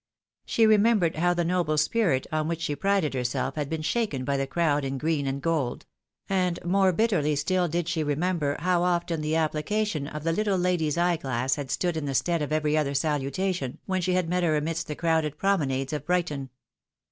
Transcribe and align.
She 0.47 0.65
remembered 0.65 1.17
how 1.17 1.35
the 1.35 1.45
noble 1.45 1.77
spirit 1.77 2.25
on 2.31 2.47
which 2.47 2.61
she 2.61 2.75
prided 2.75 3.13
herself 3.13 3.53
had 3.53 3.69
been 3.69 3.83
shaken 3.83 4.25
by 4.25 4.35
the 4.35 4.47
crowd 4.47 4.83
in 4.83 4.97
green 4.97 5.27
and 5.27 5.39
gold; 5.43 5.85
and 6.27 6.57
more 6.65 6.91
bitterly 6.91 7.35
still 7.35 7.67
did 7.67 7.87
she 7.87 8.01
remember 8.03 8.55
how 8.61 8.81
often 8.81 9.21
the 9.21 9.35
application 9.35 10.07
of 10.07 10.23
the 10.23 10.33
httle 10.33 10.59
lady's 10.59 10.97
eye 10.97 11.17
glass 11.17 11.53
had 11.53 11.69
stood 11.69 11.95
in 11.95 12.05
the 12.07 12.15
stead 12.15 12.41
of 12.41 12.51
every 12.51 12.75
other 12.75 12.95
salutation, 12.95 13.77
when 13.85 14.01
she 14.01 14.13
had 14.13 14.27
met 14.27 14.41
her 14.41 14.57
amidst 14.57 14.87
the 14.87 14.95
crowded 14.95 15.37
promenades 15.37 15.93
of 15.93 16.03
Brighton. 16.03 16.49